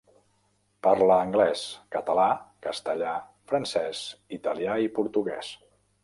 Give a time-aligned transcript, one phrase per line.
[0.85, 1.65] Parla anglès,
[1.95, 2.25] català,
[2.67, 3.11] castellà,
[3.51, 4.01] francès,
[4.39, 5.51] italià i portuguès.